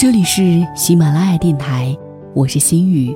[0.00, 1.94] 这里是喜马拉雅电台，
[2.34, 3.14] 我是心雨，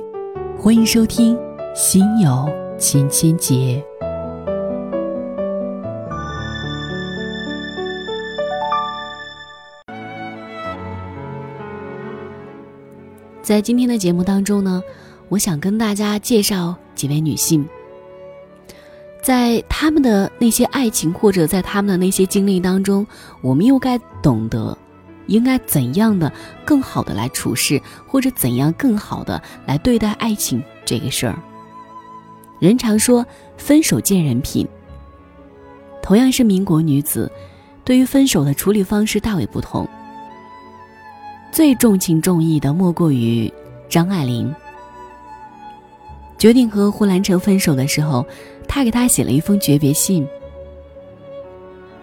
[0.55, 1.35] 欢迎收听
[1.75, 2.47] 《心有
[2.77, 3.83] 千千结》。
[13.41, 14.79] 在今天的节目当中呢，
[15.29, 17.67] 我想跟大家介绍几位女性，
[19.23, 23.07] 在她们的那些爱情或者在她们的那些经历当中，
[23.41, 24.77] 我们又该懂得，
[25.27, 26.31] 应该怎样的
[26.63, 31.37] 更好的来处事，或者怎样更好的来对待爱情这个事儿。
[32.59, 33.25] 人常说
[33.57, 34.67] 分手见人品，
[36.01, 37.31] 同样是民国女子，
[37.83, 39.87] 对于分手的处理方式大为不同。
[41.51, 43.51] 最重情重义的莫过于
[43.89, 44.53] 张爱玲。
[46.37, 48.25] 决定和胡兰成分手的时候，
[48.67, 50.27] 他给他写了一封诀别信。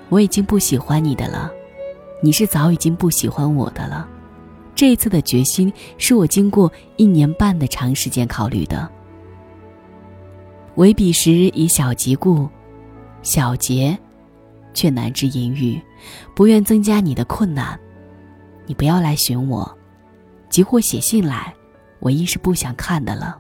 [0.09, 1.51] 我已经不喜欢你的了，
[2.23, 4.09] 你是早已经不喜欢我的了。
[4.75, 8.91] 这一次的决心是我经过一年半的长时间考虑的。
[10.77, 12.49] 唯彼时以小节故，
[13.23, 13.99] 小节，
[14.73, 15.79] 却难知言语，
[16.35, 17.79] 不愿增加你的困难。
[18.67, 19.77] 你不要来寻我，
[20.49, 21.53] 即或写信来，
[21.99, 23.37] 我亦是不想看的了。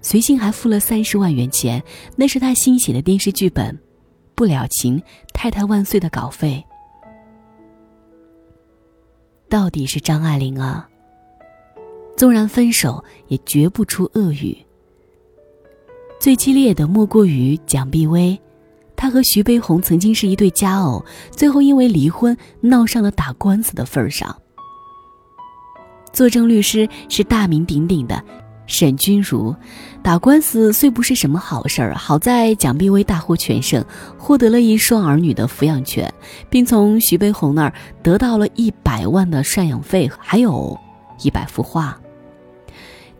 [0.00, 1.82] 随信还付了三十万元钱，
[2.16, 3.74] 那是他新写的电视剧本
[4.34, 6.64] 《不了情太太万岁》的稿费。
[9.54, 10.88] 到底是张爱玲啊，
[12.16, 14.58] 纵然分手，也绝不出恶语。
[16.18, 18.36] 最激烈的莫过于蒋碧薇。
[18.96, 24.36] 她和徐悲鸿曾经是一对佳偶，最后因为离婚闹上了打官司的份儿上。
[26.12, 28.20] 作证律师是大名鼎鼎的
[28.66, 29.54] 沈君儒，
[30.02, 33.84] 打官司虽不是什么好事儿，好在蒋碧薇大获全胜，
[34.16, 36.12] 获得了一双儿女的抚养权，
[36.48, 40.78] 并从徐悲鸿那儿得到了一百万的赡养费，还有
[41.22, 41.98] 一百幅画。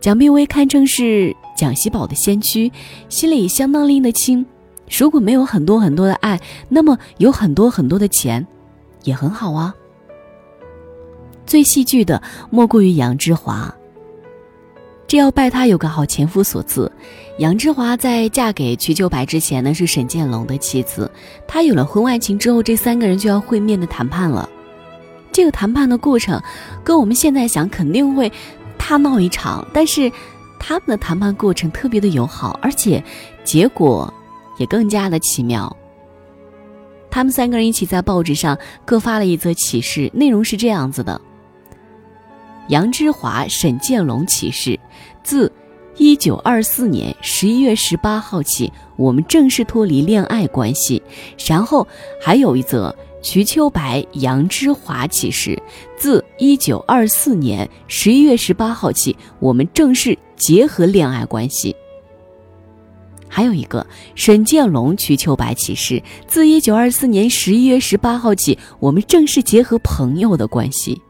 [0.01, 2.71] 蒋碧薇堪称是蒋锡宝的先驱，
[3.07, 4.45] 心里相当拎得清。
[4.89, 6.39] 如果没有很多很多的爱，
[6.69, 8.45] 那么有很多很多的钱，
[9.03, 9.73] 也很好啊。
[11.45, 13.73] 最戏剧的莫过于杨之华。
[15.07, 16.91] 这要拜他有个好前夫所赐。
[17.39, 21.09] 杨之华在嫁给瞿秋白之前呢，是沈建龙的妻子。
[21.47, 24.49] 他有了婚外情之后，这三个人就要会面的谈判了。
[25.31, 26.41] 这个谈判的过程，
[26.83, 28.31] 跟我们现在想肯定会
[28.77, 30.11] 大闹一场，但是
[30.59, 33.03] 他们的谈判过程特别的友好，而且
[33.43, 34.13] 结果。
[34.57, 35.75] 也更加的奇妙。
[37.11, 41.19] 他们三个人一起在报纸上各发了一则启事，内容是这样子的：
[42.67, 44.79] 杨之华、沈建龙启事，
[45.23, 45.51] 自
[45.97, 51.01] 一九二四年十一月十八号起，我们正式脱离恋爱关系。
[51.47, 51.87] 然后
[52.21, 55.61] 还有一则瞿秋白、杨之华启事，
[55.97, 61.75] 自一九二四年十一月十八号起，我们正式结合恋爱关系。
[63.27, 71.01] 还有一个沈建龙、瞿秋白启事，自一九二四年十一月十八号起，我们正式结合朋友的关系。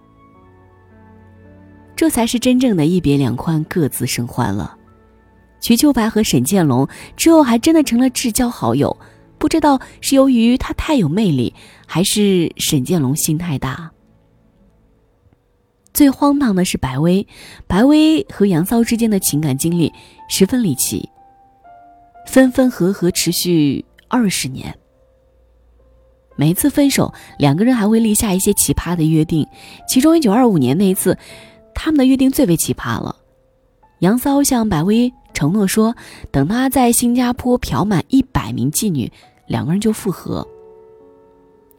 [1.96, 4.78] 这才是真正的一别两宽，各自生欢了。
[5.60, 8.96] 瞿秋白和沈建龙之后还真的成了至交好友，
[9.38, 11.54] 不知道是由于他太有魅力，
[11.88, 13.92] 还是沈建龙心太大。
[15.94, 17.26] 最荒唐的是白薇，
[17.68, 19.92] 白薇和杨骚之间的情感经历
[20.30, 21.10] 十分离奇。
[22.28, 24.78] 分分合合持续二十年，
[26.36, 29.48] 每次分手，两个人还会立下一些奇葩的约定。
[29.88, 31.18] 其中，一九二五年那一次，
[31.76, 33.16] 他们的约定最为奇葩了。
[34.00, 35.96] 杨骚向百威承诺说，
[36.32, 39.12] 等他在新加坡嫖满一百名妓女，
[39.48, 40.48] 两个人就复合。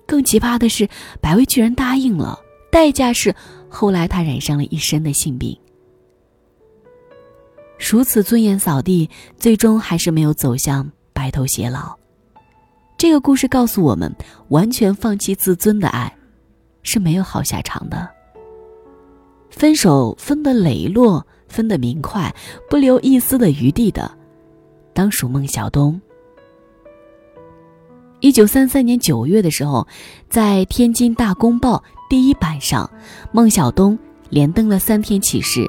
[0.07, 0.89] 更奇葩的是，
[1.21, 2.39] 百威居然答应了，
[2.71, 3.35] 代价是
[3.69, 5.59] 后来他染上了一身的性病。
[7.91, 11.95] 如此尊严扫地，最终还是没有走向白头偕老。
[12.97, 14.15] 这个故事告诉我们，
[14.49, 16.17] 完全放弃自尊的爱，
[16.83, 18.16] 是没有好下场的。
[19.57, 22.33] 分手分得磊落，分得明快，
[22.69, 24.11] 不留一丝的余地的，
[24.93, 25.99] 当属孟小冬。
[28.21, 29.89] 一九三三年九月的时候，
[30.29, 32.89] 在天津大公报第一版上，
[33.33, 33.99] 孟小冬
[34.29, 35.67] 连登了三天启事。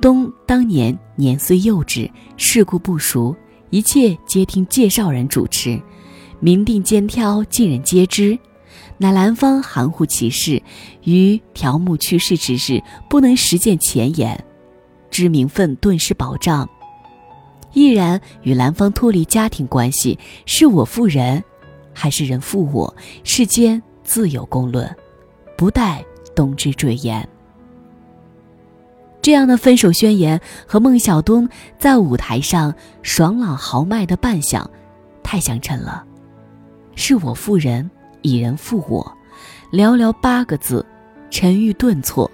[0.00, 3.36] 东当年年岁幼稚，世故不熟，
[3.68, 5.78] 一切皆听介绍人主持，
[6.40, 8.38] 明定兼挑，尽人皆知。
[8.98, 10.62] 乃兰芳含糊其事，
[11.04, 14.42] 于条目去世之日，不能实践前言，
[15.10, 16.68] 知名分顿时保障。
[17.72, 21.44] 毅然与兰芳脱离家庭关系，是我负人，
[21.92, 22.96] 还是人负我？
[23.22, 24.96] 世间自有公论，
[25.58, 26.02] 不待
[26.34, 27.28] 冬之坠言。
[29.20, 31.46] 这样的分手宣言和孟小冬
[31.78, 32.72] 在舞台上
[33.02, 34.70] 爽朗豪迈的扮相，
[35.22, 36.02] 太相称了。
[36.94, 37.90] 是我负人，
[38.26, 39.16] 以人负我，
[39.70, 40.84] 寥寥八个字，
[41.30, 42.30] 沉郁顿挫，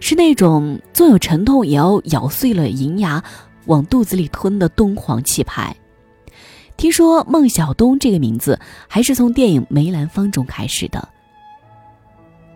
[0.00, 3.22] 是那种纵有沉痛也要咬碎了银牙
[3.66, 5.76] 往肚子里吞的东皇气派。
[6.76, 11.08] 听说孟小冬这个名字还是从电影《梅兰芳》中开始的。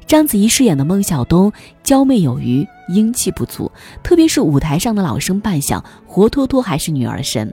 [0.06, 1.53] 章子怡饰演的孟小冬
[1.83, 3.71] 娇媚有余，英气不足，
[4.03, 7.53] 特别是舞台上的老生扮相，活脱脱还是女儿身。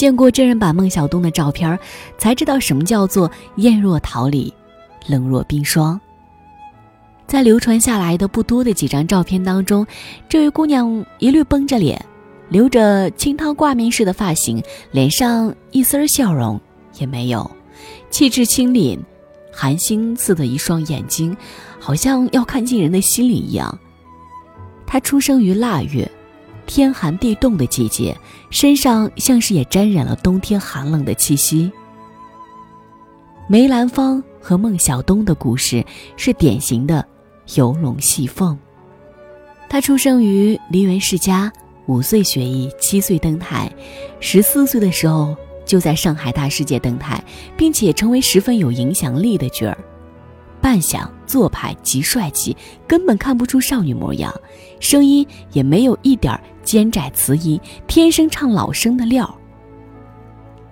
[0.00, 1.78] 见过真人版孟小冬的照片，
[2.16, 4.50] 才知道什么叫做艳若桃李，
[5.06, 6.00] 冷若冰霜。
[7.26, 9.86] 在流传下来的不多的几张照片当中，
[10.26, 12.02] 这位姑娘一律绷着脸，
[12.48, 16.58] 留着清汤挂面式的发型，脸上一丝笑容
[16.98, 17.50] 也没有，
[18.08, 18.98] 气质清凛。
[19.52, 21.36] 寒星似的一双眼睛，
[21.78, 23.78] 好像要看进人的心里一样。
[24.86, 26.10] 她出生于腊月，
[26.64, 28.16] 天寒地冻的季节，
[28.50, 31.70] 身上像是也沾染了冬天寒冷的气息。
[33.48, 35.84] 梅兰芳和孟小冬的故事
[36.16, 37.04] 是典型的
[37.54, 38.58] 游龙戏凤。
[39.68, 41.52] 他出生于梨园世家，
[41.86, 43.72] 五岁学艺，七岁登台，
[44.20, 45.36] 十四岁的时候。
[45.66, 47.22] 就在上海大世界登台，
[47.56, 49.78] 并且成为十分有影响力的角儿，
[50.60, 54.32] 扮相做派极帅气，根本看不出少女模样，
[54.78, 59.32] 声音也没有一点尖窄磁音，天生唱老生的料。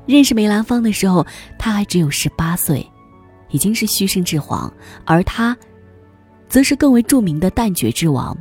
[0.07, 1.27] 认识梅兰芳的时候，
[1.59, 2.87] 他还只有十八岁，
[3.51, 4.73] 已经是虚声之皇，
[5.05, 5.57] 而他，
[6.49, 8.37] 则是更为著名的旦角之王。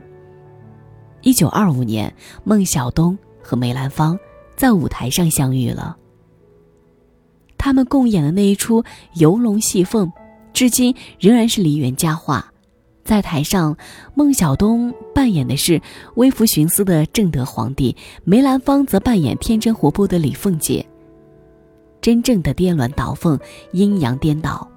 [1.21, 2.13] 一九二五年，
[2.43, 4.17] 孟小冬和梅兰芳
[4.55, 5.97] 在舞台上相遇了。
[7.57, 8.81] 他们共演的那一出
[9.15, 10.09] 游龙戏凤，
[10.57, 12.51] 至今仍然是梨园佳话。
[13.03, 13.77] 在台上，
[14.15, 15.79] 孟小冬扮演的是
[16.15, 20.83] 微服寻私的正德皇帝，梅兰芳则扮演天真活泼的李凤姐。
[22.01, 23.39] 真正的颠鸾倒凤，
[23.71, 24.67] 阴阳颠倒。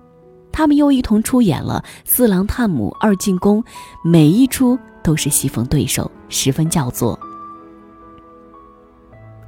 [0.52, 3.62] 他们又一同出演了《四郎探母二进宫》，
[4.04, 7.18] 每一出都是戏逢对手，十分叫座。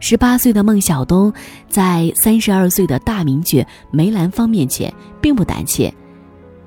[0.01, 1.31] 十八岁的孟小冬，
[1.69, 4.91] 在三十二岁的大名角梅兰芳面前，
[5.21, 5.93] 并不胆怯，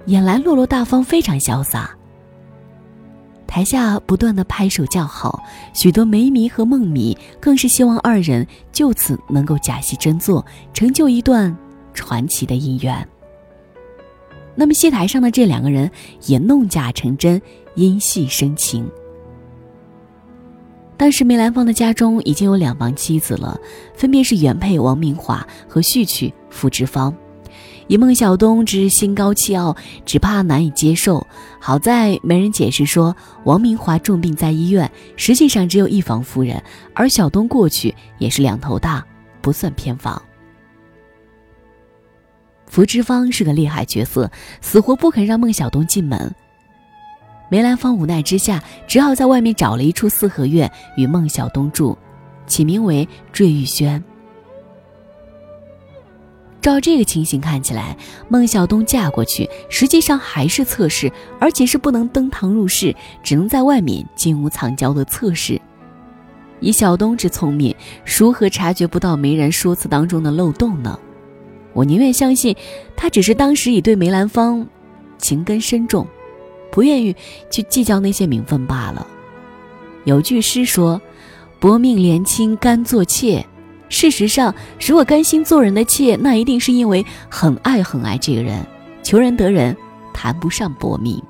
[0.05, 1.95] 演来落落大方，非常潇洒。
[3.47, 5.41] 台下不断的拍手叫好，
[5.73, 11.55] 许多梅迷和孟迷更是希望二人就此能够假戏真做，成就一段
[11.93, 13.07] 传奇的姻缘。
[14.55, 15.89] 那么戏台上的这两个人
[16.25, 17.41] 也弄假成真，
[17.75, 18.89] 因戏生情。
[20.97, 23.59] 当时梅兰芳的家中已经有两房妻子了，
[23.93, 27.13] 分别是原配王明华和续娶傅芝芳。
[27.87, 31.25] 以孟小冬之心高气傲，只怕难以接受。
[31.59, 36.61] 好在没人解释说王明华重病在医院，实际上只有一房夫人，
[36.93, 39.05] 而小冬过去也是两头大，
[39.41, 40.21] 不算偏房。
[42.67, 44.29] 福芝芳是个厉害角色，
[44.61, 46.33] 死活不肯让孟小冬进门。
[47.49, 51.95] 梅兰芳无奈之下，只好在外面找了一处四合院与孟小冬住，
[52.47, 54.03] 起名为坠玉轩。
[56.65, 57.95] 照这个情形看起来，
[58.27, 65.61] 孟小冬嫁过去实际上还是侧室，而且是不能登堂入室，只能在外面金屋藏娇的侧室。
[66.61, 70.99] 以小冬之聪明，如何察觉不到媒人说辞当中的漏洞呢？
[71.71, 72.55] 我宁愿相信，
[72.95, 74.67] 他只是当时已对梅兰芳
[75.19, 76.07] 情根深重。
[76.71, 77.15] 不愿意
[77.51, 79.05] 去计较那些名分罢了。
[80.03, 80.99] 有句诗说
[81.61, 83.45] ：“薄命怜亲甘作妾。”
[83.89, 84.53] 事实上，
[84.85, 88.65] 如果甘心做人的妾，那一定是因为很爱很爱这个人。
[89.03, 89.75] 求人得人，
[90.13, 91.21] 谈不上薄命。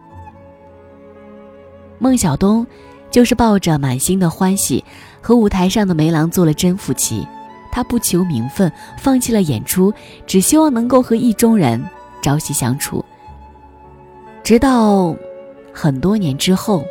[1.99, 2.65] 孟小冬
[3.11, 4.83] 就是抱着满心的欢喜，
[5.21, 7.27] 和舞台上的梅郎做了真夫妻。
[7.71, 9.93] 他不求名分，放弃了演出，
[10.25, 11.83] 只希望能够和意中人
[12.21, 13.03] 朝夕相处，
[14.43, 15.15] 直到。
[15.77, 16.85] 很多年之后，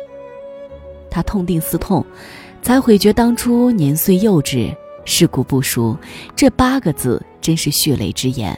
[1.09, 2.05] 他痛定思痛，
[2.61, 4.71] 才悔觉当初年岁幼稚、
[5.05, 5.97] 世故不熟。
[6.35, 8.57] 这八个字真是血泪之言。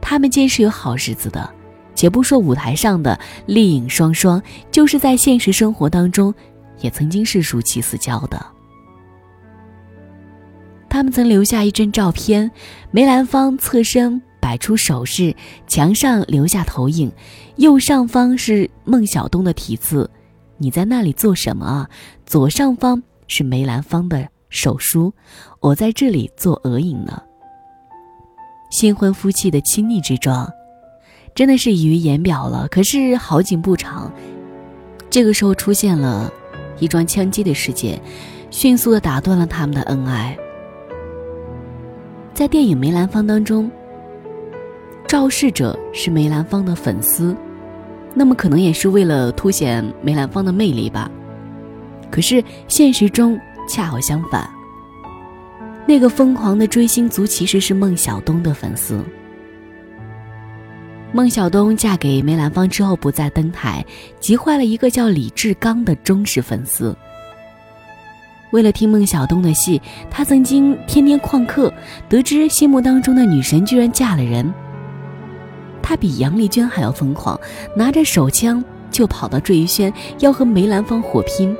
[0.00, 1.48] 他们间是有好日子的，
[1.94, 6.34] 且不说舞台上的丽影双双，就是在现实生活当中，
[6.80, 8.44] 也曾经是如漆似胶的。
[10.88, 12.50] 他们曾留下一张照片，
[12.90, 14.20] 梅兰芳侧身。
[14.38, 15.34] 摆出手势，
[15.66, 17.10] 墙上留下投影，
[17.56, 20.08] 右上方是孟小冬的题字
[20.56, 21.90] ：“你在那里做什么啊？”
[22.24, 25.12] 左上方是梅兰芳的手书
[25.60, 27.22] ：“我在这里做额影呢。”
[28.70, 30.50] 新婚夫妻的亲昵之状，
[31.34, 32.66] 真的是溢于言表了。
[32.68, 34.12] 可是好景不长，
[35.08, 36.32] 这个时候出现了
[36.80, 38.00] 一桩枪击的事件，
[38.50, 40.36] 迅速的打断了他们的恩爱。
[42.34, 43.70] 在电影《梅兰芳》当中，
[45.06, 47.34] 肇事者是梅兰芳的粉丝，
[48.14, 51.10] 那么可能也是为了凸显梅兰芳的魅力吧。
[52.10, 54.48] 可是现实中恰好相反，
[55.86, 59.04] 那个疯狂的追星族其实是孟小冬的粉丝。
[61.12, 63.84] 孟小冬嫁给梅兰芳之后不再登台，
[64.20, 66.94] 急坏了一个叫李志刚的忠实粉丝。
[68.52, 69.80] 为了听孟小冬的戏，
[70.10, 71.72] 他曾经天天旷课。
[72.08, 74.52] 得知心目当中的女神居然嫁了人，
[75.82, 77.38] 他比杨丽娟还要疯狂，
[77.74, 81.56] 拿着手枪就跑到坠玉轩，要和梅兰芳火拼。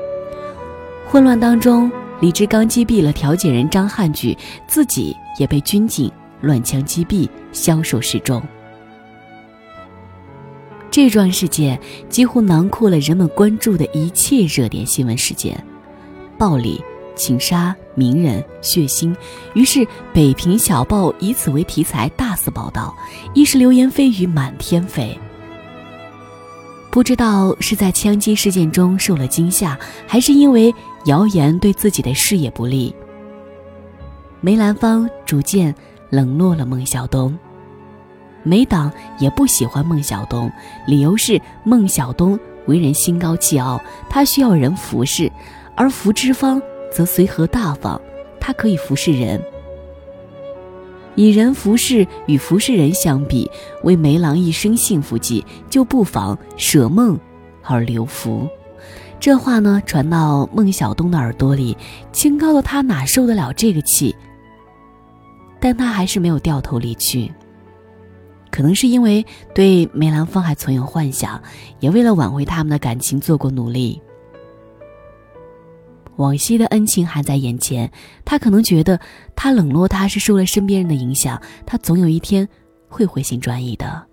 [1.08, 4.36] 混乱当中，李志刚击毙了调解人张汉举，
[4.66, 6.10] 自己也被军警
[6.40, 8.42] 乱枪击毙，消瘦示众。
[10.90, 15.64] 这桩事件几乎囊括了人们关注的一切热点新闻事件，
[16.36, 16.82] 暴力、
[17.14, 19.14] 情杀、名人、血腥。
[19.54, 19.80] 于是
[20.12, 22.94] 《北平小报》以此为题材大肆报道，
[23.32, 25.16] 一时流言蜚语满天飞。
[26.97, 30.75] 不知道是在枪击事件中受了惊吓，还是因为
[31.05, 32.95] 谣言对自己的事业不利，
[34.41, 35.75] 梅兰芳逐渐
[36.09, 37.38] 冷落了孟小冬。
[38.43, 40.50] 梅党也不喜欢孟小冬，
[40.87, 45.31] 理由是孟小冬为人心高气傲，他需要人服侍；
[45.76, 46.59] 而福芝芳
[46.91, 48.00] 则随和大方，
[48.41, 49.38] 他可以服侍人。
[51.16, 53.50] 以人服侍与服侍人相比，
[53.82, 57.18] 为梅郎一生幸福计，就不妨舍梦
[57.62, 58.46] 而留福。
[59.18, 61.76] 这话呢，传到孟小冬的耳朵里，
[62.12, 64.14] 清高的他哪受得了这个气？
[65.58, 67.32] 但他还是没有掉头离去。
[68.50, 71.42] 可能是因为对梅兰芳还存有幻想，
[71.80, 74.00] 也为了挽回他们的感情做过努力。
[76.16, 77.90] 往昔的恩情还在眼前，
[78.25, 78.99] 他可能觉得
[79.35, 82.49] 他冷落他是受了身边人的影响，他总有一天
[82.88, 84.04] 会回心转意的。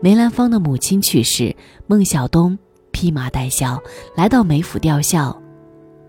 [0.00, 1.54] 梅兰芳的母亲去世，
[1.86, 2.58] 孟小冬
[2.90, 3.80] 披麻戴孝
[4.16, 5.40] 来到梅府吊孝，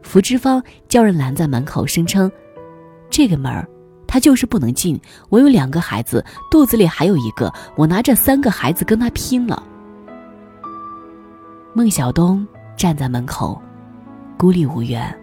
[0.02, 2.32] 福芝芳叫人拦在门口，声称
[3.10, 3.68] ：“这个门儿，
[4.08, 5.00] 他就是不能进。
[5.30, 9.62] 我有两个孩子，肚子里还有一个，我拿这三个孩子跟他拼了。”
[11.76, 13.62] 孟小冬站在门口。
[14.38, 15.16] 孤立无援，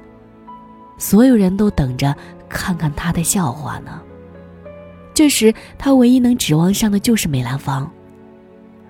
[0.99, 2.17] 所有人都等着
[2.49, 4.01] 看看他的笑话呢。
[5.13, 7.91] 这时，他唯一能指望上的就是梅兰芳，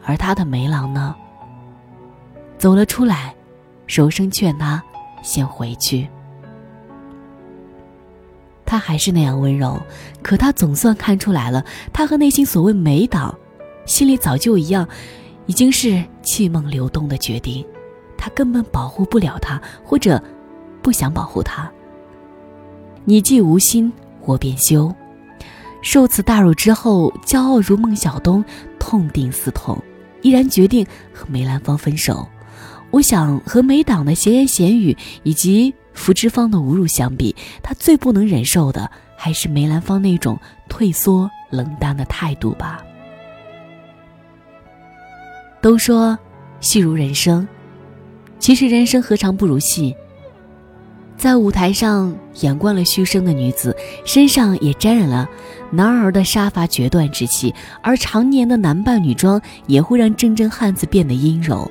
[0.05, 1.15] 而他的梅郎呢，
[2.57, 3.35] 走了出来，
[3.89, 4.81] 柔声劝他
[5.23, 6.09] 先回去。
[8.65, 9.81] 他还是那样温柔，
[10.23, 13.37] 可他总算看出来了，他和内心所谓梅党，
[13.85, 14.89] 心里早就一样，
[15.47, 17.67] 已经是气梦流动的决定。
[18.21, 20.23] 他根本保护不了他，或者
[20.83, 21.69] 不想保护他。
[23.07, 23.91] 你既无心，
[24.27, 24.95] 我便休。
[25.81, 28.45] 受此大辱之后，骄傲如孟小冬，
[28.79, 29.83] 痛定思痛，
[30.21, 32.29] 毅然决定和梅兰芳分手。
[32.91, 42.85] 我想和梅党的闲言闲语以及福芝芳的侮辱相比，他最不能忍受的还是梅兰芳那种退缩冷淡的态度吧。
[45.63, 46.19] 都说
[46.61, 47.49] 戏如人生。
[48.41, 49.95] 其实人生何尝不如戏？
[51.17, 55.29] 在舞台上演惯了虚声的女子，身上也沾染了
[55.71, 61.71] 男儿的杀伐决断之气，而常年的男扮女装也会让真正汉子变得阴柔。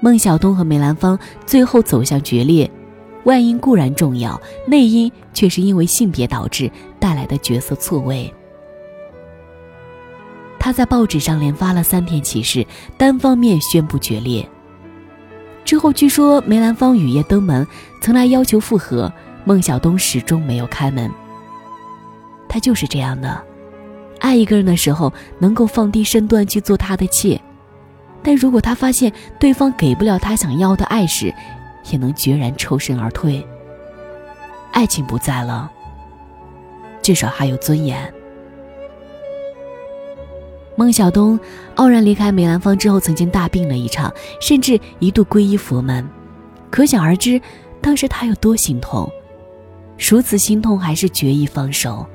[0.00, 1.16] 孟小冬和梅兰芳
[1.46, 2.68] 最后走向决裂，
[3.22, 6.68] 外因固然重要，内因却是因为性别导致
[6.98, 8.32] 带来的角色错位。
[10.58, 12.66] 他在报纸上连发了三篇启事，
[12.96, 14.44] 单方面宣布决裂。
[15.68, 17.66] 之后，据说梅兰芳雨夜登门，
[18.00, 19.12] 曾来要求复合，
[19.44, 21.10] 孟小冬始终没有开门。
[22.48, 23.38] 他就是这样的，
[24.18, 27.38] 爱一个人的时候能够放低身段去做他的妾，
[28.22, 31.34] 但如果他发现对方给不了他想要的爱时，
[31.92, 33.46] 也能决然抽身而退。
[34.72, 35.70] 爱情不在了，
[37.02, 38.10] 至少还有尊严。
[40.78, 41.36] 孟小冬
[41.74, 46.08] 傲然离开梅兰芳之后，曾经大病了一场，甚至一度皈依佛门，
[46.70, 47.42] 可想而知，
[47.80, 49.10] 当时他有多心痛。
[49.98, 52.06] 如此心痛，还是决意放手。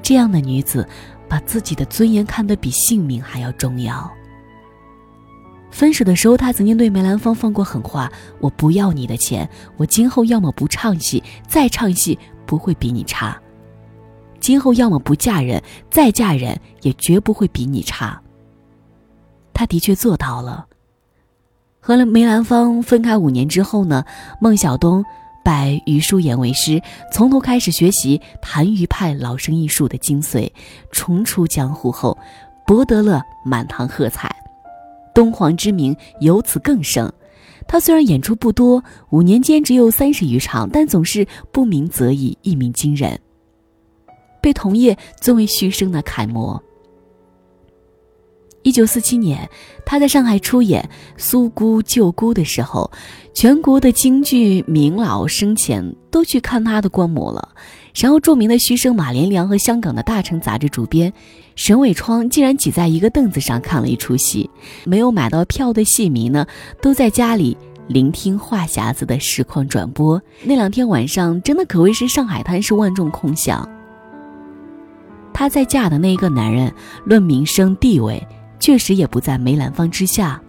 [0.00, 0.88] 这样的女子，
[1.28, 4.08] 把自己的尊严看得比性命还要重要。
[5.72, 13.36] 分手的时候，他曾经对梅兰芳放过狠话：“我不要你的钱，我今后要么不唱戏，再唱戏不会比你差。”
[14.40, 18.20] 今后要么不嫁人，再嫁人也绝不会比你差。
[19.52, 20.66] 他的确做到了。
[21.80, 24.04] 和梅兰芳分开五年之后呢，
[24.40, 25.04] 孟小冬
[25.44, 30.50] 拜余叔岩为师，从头开始学习谭余派老生艺术的精髓，
[30.92, 32.16] 重出江湖后，
[32.66, 34.30] 博得了满堂喝彩，
[35.14, 37.10] 东皇之名由此更盛。
[37.66, 43.18] 他虽然演出不多，五年间只有三十余场，但总是不鸣则已，一鸣惊人，
[44.40, 46.62] 被同业尊为徐生的楷模。
[48.62, 49.48] 一九四七年，
[49.86, 50.82] 他在上海出演
[51.16, 52.90] 《苏姑救姑》的时候，
[53.32, 57.48] 全国的京剧名老生前都去看他的观摩了。
[57.94, 61.10] 然后，著名的徐生马连良和香港的大成杂志主编
[61.56, 64.50] 沈伟窗竟然挤在一个凳子上看了一出戏。
[64.84, 66.46] 没有买到票的戏迷呢，
[66.82, 70.20] 都在家里聆听话匣子的实况转播。
[70.42, 73.66] 那两天晚上，真的可谓是上海滩是万众空巷。
[75.38, 78.20] 她在嫁的那个男人，论名声地位。
[78.58, 80.42] 确实也不在梅兰芳之下。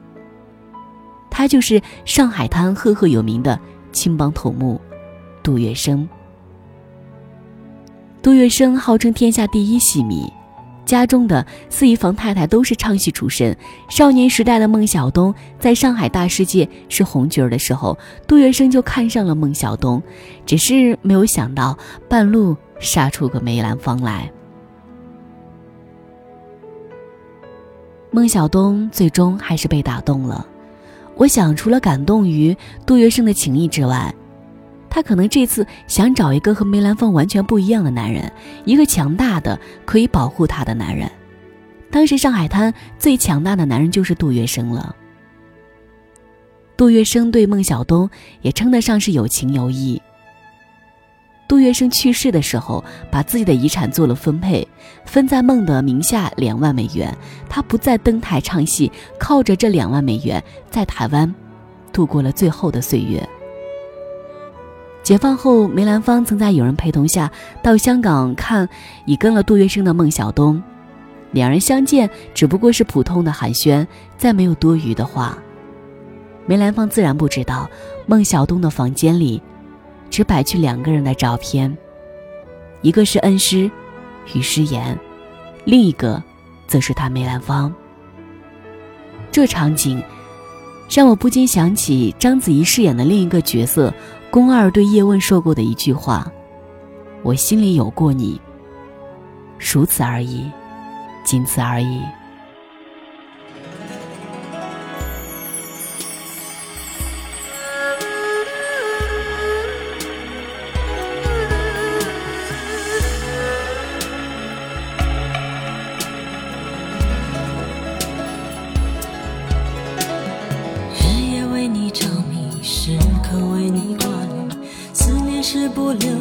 [1.29, 3.58] 他就是上海滩赫赫有名的
[3.91, 4.81] 青帮头目
[5.43, 6.08] 杜月笙。
[8.24, 10.27] 杜月笙号称天下第一戏迷，
[10.86, 13.55] 家中的四姨房太太都是唱戏出身。
[13.89, 17.96] 少年时代的孟小冬在上海大世界是红角儿的时候，
[18.27, 20.01] 杜月笙就看上了孟小冬，
[20.48, 21.77] 只是没有想到
[22.10, 24.29] 半路杀出个梅兰芳来。
[28.12, 30.46] 孟小冬最终还是被打动了。
[31.16, 34.13] 我想，除了感动于杜月笙的情谊之外，
[34.89, 38.32] 他可能这次想找一个和梅兰芳完全不一样的男人，
[38.66, 41.10] 一个强大的可以保护他的男人。
[41.92, 44.96] 当时上海滩最强大的男人就是杜月笙了。
[46.78, 48.10] 杜月笙对孟小冬
[48.42, 50.01] 也称得上是有情有义。
[51.50, 54.65] 杜月笙去世的时候，把自己的遗产做了分配，
[55.03, 57.12] 分在孟的名下两万美元。
[57.50, 61.34] 他不再登台唱戏，靠着这两万美元在台湾
[61.91, 63.28] 度过了最后的岁月。
[65.02, 67.32] 解放后，梅兰芳曾在友人陪同下
[67.63, 68.69] 到香港看
[69.06, 70.62] 已跟了杜月笙的孟小冬，
[71.32, 73.88] 两人相见只不过是普通的寒暄，
[74.19, 75.36] 再没有多余的话。
[76.45, 77.67] 梅兰芳自然不知道，
[78.06, 79.41] 孟小冬的房间里。
[80.10, 81.76] 只摆去两个人的照片，
[82.82, 83.69] 一个是恩师
[84.34, 84.98] 于诗言，
[85.65, 86.22] 另一个
[86.67, 87.74] 则是他梅兰芳。
[89.32, 90.04] 这场景
[90.89, 93.93] 让我不禁想起章子怡饰演的另一个角色
[94.32, 96.30] 宫二对叶问说过的一句话
[97.24, 98.41] ：“我心里有过你，
[99.58, 100.50] 如此而已，
[101.24, 102.02] 仅此而已。”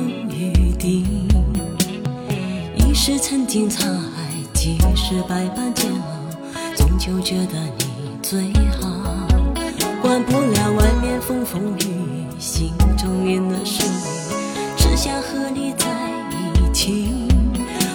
[0.08, 1.04] 不留余地，
[2.76, 7.84] 一时曾经沧海，几世百般煎熬，终究觉得你
[8.22, 8.40] 最
[8.80, 8.88] 好。
[10.00, 13.98] 管不了外面风风雨雨，心中念的是你，
[14.78, 15.86] 只想和你在
[16.54, 17.04] 一起。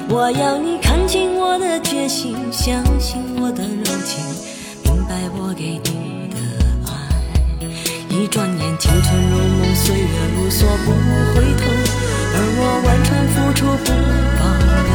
[0.08, 4.24] 我要你看清我的决心，相信我的柔情，
[4.84, 6.38] 明白我给你的
[6.86, 6.92] 爱。
[8.16, 10.92] 一转眼，青春如梦，岁月如梭，不
[11.34, 11.83] 回头。
[12.36, 13.88] 而我完全付出不
[14.40, 14.42] 保
[14.84, 14.92] 留，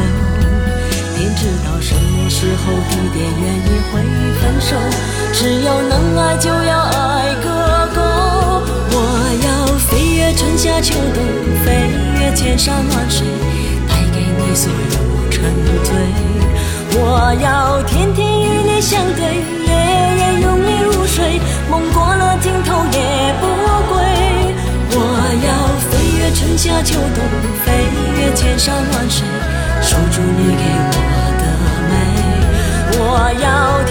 [1.15, 4.03] 天知道什么时候地点原因会
[4.39, 4.75] 分手。
[5.31, 7.47] 只要能爱就要爱个
[7.95, 7.99] 够。
[8.91, 8.95] 我
[9.45, 9.47] 要
[9.87, 11.23] 飞越春夏秋冬，
[11.63, 11.67] 飞
[12.19, 13.25] 越千山万水，
[13.87, 15.41] 带给你所有沉
[15.83, 15.95] 醉。
[16.91, 19.41] 我要天天与你相对，
[26.61, 27.23] 夏秋冬，
[27.63, 29.25] 飞越千山万水，
[29.81, 30.93] 守住你给我
[31.39, 31.43] 的
[31.87, 31.91] 美。
[32.99, 33.01] 我
[33.39, 33.81] 要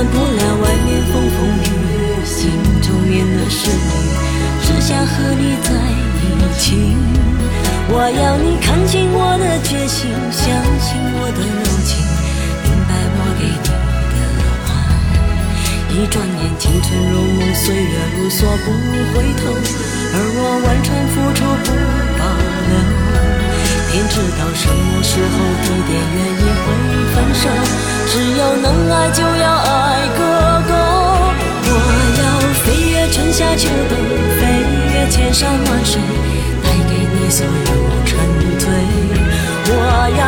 [0.00, 2.48] 管不了外面风风雨雨，心
[2.80, 3.92] 中念的是你，
[4.64, 6.24] 只想和你在一
[6.58, 6.96] 起。
[7.92, 10.40] 我要你看清我的决心，相
[10.80, 12.00] 信我的柔情，
[12.64, 13.76] 明白我给你的
[14.64, 14.72] 爱。
[15.92, 18.72] 一转眼，青春如梦，岁月如梭，不
[19.12, 19.52] 回头。
[19.52, 21.68] 而我完全付出，不
[22.16, 22.24] 保
[22.64, 22.72] 留。
[23.92, 26.72] 天知道什么时候、地点、原因会
[27.12, 27.99] 分手。
[28.12, 30.20] 只要能爱，就要爱个
[30.66, 30.72] 够。
[31.62, 31.72] 我
[32.18, 32.22] 要
[32.58, 33.94] 飞越春夏秋冬，
[34.36, 34.40] 飞
[34.92, 36.02] 越千山万水。
[36.60, 37.50] 带给你所有
[38.04, 38.18] 沉
[38.58, 38.66] 醉，
[39.68, 39.72] 我
[40.18, 40.20] 要